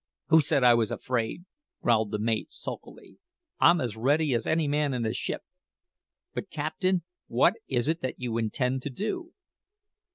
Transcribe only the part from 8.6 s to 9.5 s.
to do?"